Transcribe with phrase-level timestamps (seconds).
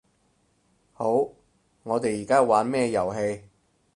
[0.93, 1.11] 好，
[1.83, 3.43] 我哋而家玩咩遊戲